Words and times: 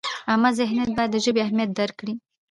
عامه 0.29 0.49
ذهنیت 0.59 0.89
باید 0.97 1.11
د 1.13 1.17
ژبې 1.25 1.41
اهمیت 1.45 1.69
درک 1.79 1.95
کړي. 2.01 2.13